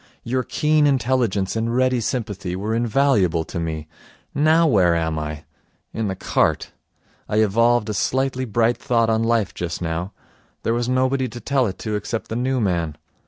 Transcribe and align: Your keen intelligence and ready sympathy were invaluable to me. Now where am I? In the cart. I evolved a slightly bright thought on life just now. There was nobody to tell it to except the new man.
Your 0.23 0.41
keen 0.41 0.87
intelligence 0.87 1.55
and 1.55 1.75
ready 1.75 2.01
sympathy 2.01 2.55
were 2.55 2.73
invaluable 2.73 3.43
to 3.43 3.59
me. 3.59 3.87
Now 4.33 4.65
where 4.65 4.95
am 4.95 5.19
I? 5.19 5.43
In 5.93 6.07
the 6.07 6.15
cart. 6.15 6.71
I 7.29 7.35
evolved 7.35 7.87
a 7.87 7.93
slightly 7.93 8.45
bright 8.45 8.77
thought 8.77 9.11
on 9.11 9.21
life 9.21 9.53
just 9.53 9.79
now. 9.79 10.11
There 10.63 10.73
was 10.73 10.89
nobody 10.89 11.27
to 11.27 11.39
tell 11.39 11.67
it 11.67 11.77
to 11.85 11.93
except 11.95 12.29
the 12.29 12.35
new 12.35 12.59
man. 12.59 12.95